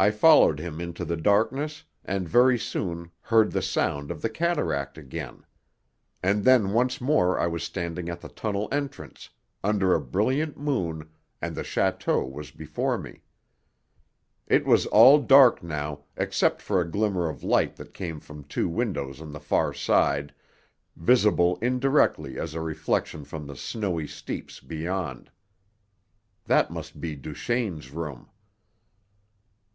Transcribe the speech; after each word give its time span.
I 0.00 0.12
followed 0.12 0.60
him 0.60 0.80
into 0.80 1.04
the 1.04 1.16
darkness, 1.16 1.82
and 2.04 2.28
very 2.28 2.56
soon 2.56 3.10
heard 3.20 3.50
the 3.50 3.60
sound 3.60 4.12
of 4.12 4.22
the 4.22 4.28
cataract 4.30 4.96
again. 4.96 5.44
And 6.22 6.44
then 6.44 6.70
once 6.72 7.00
more 7.00 7.36
I 7.36 7.48
was 7.48 7.64
standing 7.64 8.08
at 8.08 8.20
the 8.20 8.28
tunnel 8.28 8.68
entrance, 8.70 9.28
under 9.64 9.92
a 9.96 10.00
brilliant 10.00 10.56
moon, 10.56 11.10
and 11.42 11.56
the 11.56 11.64
château 11.64 12.30
was 12.30 12.52
before 12.52 12.96
me. 12.96 13.22
It 14.46 14.64
was 14.64 14.86
all 14.86 15.18
dark 15.18 15.64
now, 15.64 16.04
except 16.16 16.62
for 16.62 16.80
a 16.80 16.88
glimmer 16.88 17.28
of 17.28 17.42
light 17.42 17.74
that 17.74 17.92
came 17.92 18.20
from 18.20 18.44
two 18.44 18.68
windows 18.68 19.20
on 19.20 19.32
the 19.32 19.40
far 19.40 19.74
side, 19.74 20.32
visible 20.94 21.58
indirectly 21.60 22.38
as 22.38 22.54
a 22.54 22.60
reflection 22.60 23.24
from 23.24 23.48
the 23.48 23.56
snowy 23.56 24.06
steeps 24.06 24.60
beyond. 24.60 25.32
That 26.44 26.70
must 26.70 27.00
be 27.00 27.16
Duchaine's 27.16 27.90
room. 27.90 28.28